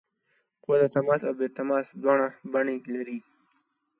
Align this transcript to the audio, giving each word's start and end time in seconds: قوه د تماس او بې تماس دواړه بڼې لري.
قوه 0.63 0.75
د 0.81 0.85
تماس 0.95 1.21
او 1.29 1.33
بې 1.39 1.47
تماس 1.57 1.85
دواړه 2.01 2.27
بڼې 2.51 2.75
لري. 2.95 3.17